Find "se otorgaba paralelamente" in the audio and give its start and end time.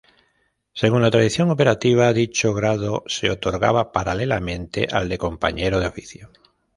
3.05-4.87